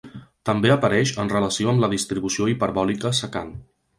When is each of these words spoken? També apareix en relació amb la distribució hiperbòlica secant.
També 0.49 0.71
apareix 0.75 1.11
en 1.25 1.29
relació 1.33 1.69
amb 1.73 1.85
la 1.85 1.91
distribució 1.93 2.49
hiperbòlica 2.53 3.15
secant. 3.23 3.55